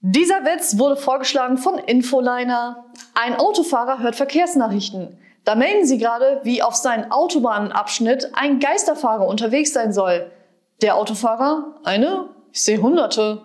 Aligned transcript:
Dieser 0.00 0.44
Witz 0.44 0.78
wurde 0.78 0.96
vorgeschlagen 0.96 1.58
von 1.58 1.76
Infoliner. 1.76 2.84
Ein 3.14 3.34
Autofahrer 3.34 3.98
hört 3.98 4.14
Verkehrsnachrichten. 4.14 5.18
Da 5.44 5.56
melden 5.56 5.86
sie 5.86 5.98
gerade, 5.98 6.40
wie 6.44 6.62
auf 6.62 6.76
seinem 6.76 7.10
Autobahnabschnitt 7.10 8.30
ein 8.34 8.60
Geisterfahrer 8.60 9.26
unterwegs 9.26 9.72
sein 9.72 9.92
soll. 9.92 10.30
Der 10.82 10.94
Autofahrer, 10.94 11.80
eine, 11.82 12.28
ich 12.52 12.62
sehe 12.62 12.80
Hunderte. 12.80 13.42